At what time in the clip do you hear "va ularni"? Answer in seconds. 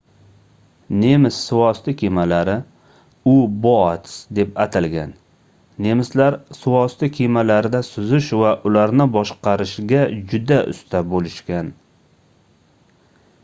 8.41-9.09